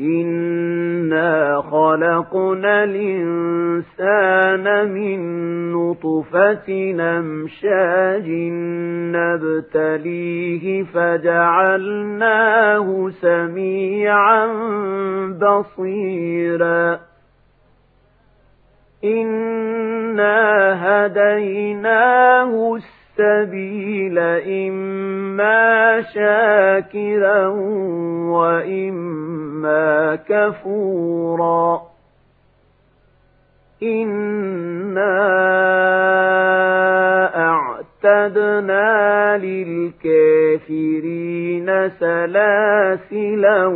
إنا 0.00 1.62
خلقنا 1.70 2.84
الإنسان 2.84 4.64
من 4.92 5.20
نطفة 5.72 6.92
نمشاج 6.92 8.28
نبتليه 9.16 10.82
فجعلناه 10.84 12.28
سميعا 13.10 14.46
بصيرا 15.42 17.00
إنا 19.04 20.38
هديناه 21.06 22.74
السبيل 22.76 22.97
إما 24.46 26.02
شاكرا 26.02 27.46
وإما 28.30 30.18
كفورا. 30.28 31.82
إنا 33.82 35.18
أعتدنا 37.36 39.38
للكافرين 39.38 41.88
سلاسلا 41.88 43.66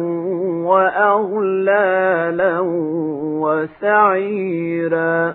وأغلالا 0.67 2.61
وسعيرا. 3.43 5.35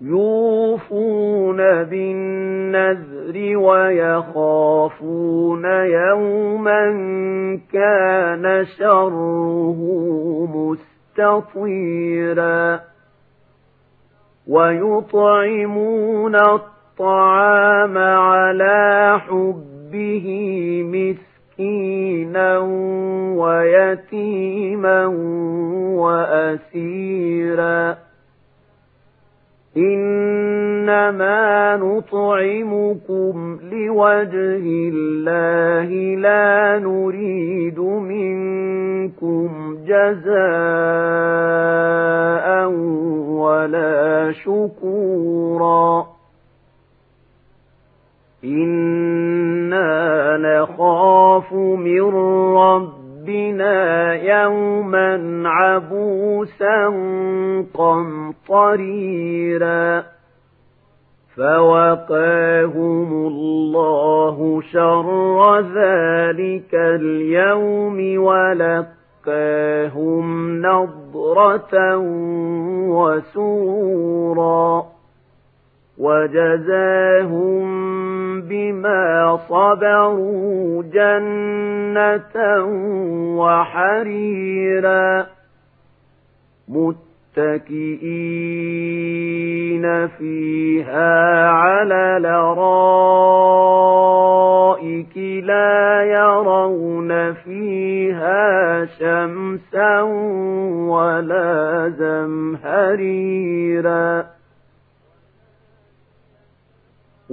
يوفون 0.00 1.56
بالنذر 1.84 3.56
ويخافون 3.56 5.64
يوما 5.64 6.82
كان 7.72 8.64
شره 8.78 9.78
مستطيرا 11.18 12.80
ويطعمون 14.48 16.36
الطعام 16.36 17.98
على 17.98 19.20
حبه 19.28 20.26
مسكينا 21.58 22.58
ويتيما 23.38 25.06
وأسيرا 25.98 28.07
إنما 29.78 31.76
نطعمكم 31.76 33.58
لوجه 33.72 34.64
الله 34.94 35.90
لا 36.16 36.78
نريد 36.78 37.78
منكم 37.80 39.48
جزاء 39.86 40.28
ولا 43.28 44.32
شكورا 44.32 46.06
إنا 48.44 50.36
نخاف 50.36 51.52
من 51.52 52.14
رب 52.56 52.97
ربنا 53.38 54.14
يوما 54.14 55.42
عبوسا 55.48 56.86
قمطريرا 58.48 60.04
فوقاهم 61.36 63.26
الله 63.26 64.62
شر 64.72 65.60
ذلك 65.60 66.74
اليوم 66.74 68.22
ولقاهم 68.22 70.26
نضرة 70.62 71.96
وسورا 72.98 74.97
وجزاهم 75.98 77.88
بما 78.40 79.38
صبروا 79.48 80.82
جنة 80.82 82.64
وحريرا. 83.38 85.26
متكئين 86.68 87.68
فيها 90.08 91.48
على 91.48 92.18
لرائك 92.22 93.08
لا 95.44 96.02
يرون 96.02 97.32
فيها 97.32 98.84
شمسا 98.84 100.00
ولا 100.90 101.88
زمهريرا. 102.68 103.18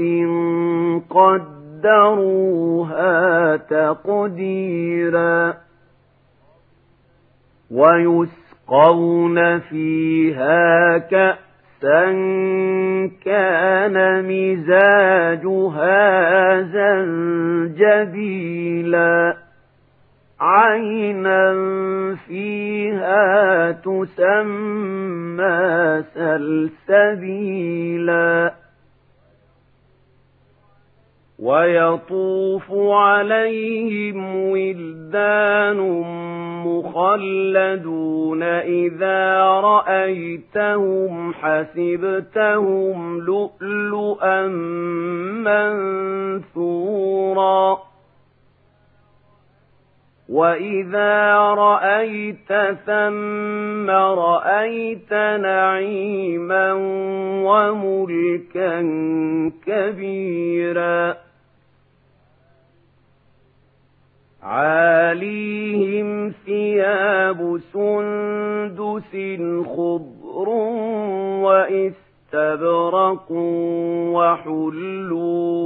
قدروها 1.10 2.36
تقديرا 3.56 5.54
ويسقون 7.72 9.60
فيها 9.60 10.98
كأسا 10.98 12.06
كان 13.26 14.26
مزاجها 14.28 15.92
زنجبيلا. 17.76 18.26
عينا 20.40 21.54
فيها 22.28 23.72
تسمى 23.72 24.44
سلسبيلا. 26.14 28.54
ويطوف 31.40 32.72
عليهم 32.72 34.36
ولدان 34.36 35.78
مخلدون 36.66 38.44
إذا 38.44 39.44
رأيتهم 39.44 41.34
حسبتهم 41.34 43.20
لؤلؤا 43.20 44.48
منثورا. 46.46 47.78
وَإِذَا 50.30 51.38
رَأَيْتَ 51.38 52.54
ثَمَّ 52.86 53.90
رَأَيْتَ 53.90 55.14
نَعِيمًا 55.42 56.74
وَمُلْكًا 57.46 58.82
كَبِيرًا 59.68 61.18
عَالِيهِمْ 64.44 66.34
ثِيَابُ 66.46 67.60
سُندُسٍ 67.74 69.12
خُضْرٌ 69.76 70.50
وَإِسْتَبْرَقٌ 71.46 73.32
وَحُلُّوا 74.16 75.66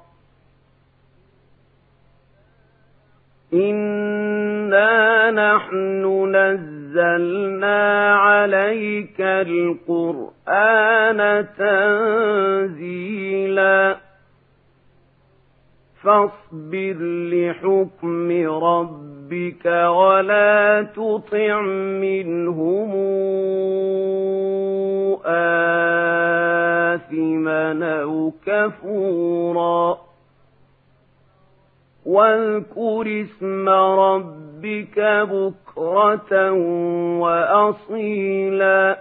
إِنَّا 3.53 5.31
نَحْنُ 5.31 6.05
نَزَّلْنَا 6.35 8.15
عَلَيْكَ 8.15 9.21
الْقُرْآنَ 9.21 11.19
تَنزِيلًا 11.57 13.01
فاصبر 16.03 16.97
لحكم 17.33 18.31
ربك 18.63 19.65
ولا 19.65 20.81
تطع 20.95 21.61
منهم 22.01 22.91
آثما 27.01 28.01
أو 28.01 28.31
كفورا 28.45 29.97
واذكر 32.05 33.21
اسم 33.21 33.69
ربك 33.69 35.27
بكرة 35.29 36.51
وأصيلا. 37.19 38.99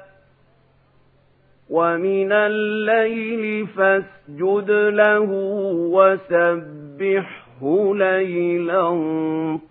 ومن 1.70 2.32
الليل 2.32 3.66
فاسجد 3.66 4.70
له 4.70 5.28
وسبحه 5.92 7.94
ليلا 7.94 8.88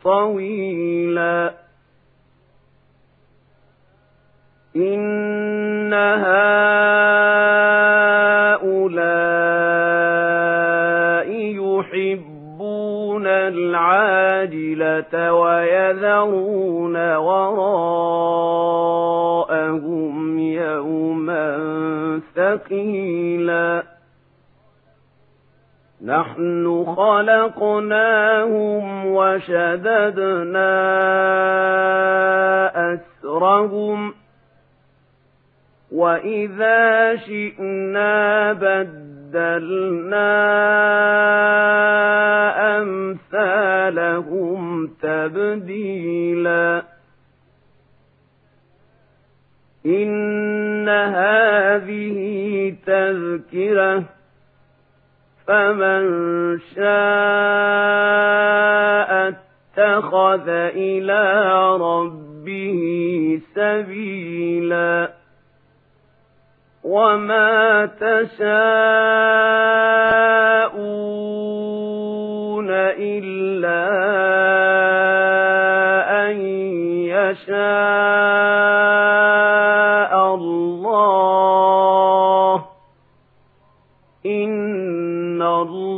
طويلا. 0.04 1.54
إن 4.76 5.94
هؤلاء 5.94 6.69
العاجلة 14.44 15.34
ويذرون 15.34 17.16
وراءهم 17.16 17.60
يوما 20.40 21.60
ثقيلا. 22.36 23.84
نحن 26.06 26.86
خلقناهم 26.98 27.96
وشددنا 29.06 30.70
أسرهم. 32.94 34.14
وإذا 35.92 37.16
شئنا 37.16 38.54
بدلنا 38.54 39.10
أمثالهم 42.78 43.59
تبديلا. 45.02 46.84
إن 49.86 50.90
هذه 50.90 52.18
تذكرة 52.86 54.04
فمن 55.48 56.04
شاء 56.60 56.90
اتخذ 59.30 60.50
إلى 60.50 61.56
ربه 61.76 62.82
سبيلا. 63.56 65.14
وما 66.84 67.86
تشاءون 67.86 68.40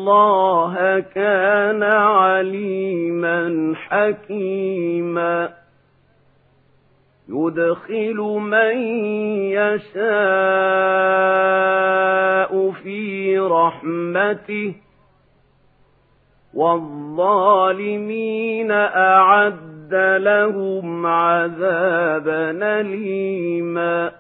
الله 0.02 1.00
كان 1.00 1.84
عليما 1.84 3.74
حكيما. 3.76 5.50
يدخل 7.30 8.18
من 8.42 8.78
يشاء 9.52 10.02
في 12.72 13.40
رحمته 13.40 14.76
والظالمين 16.54 18.72
أعد 18.72 19.94
لهم 20.18 21.06
عذابا 21.06 22.52
أليما. 22.80 24.12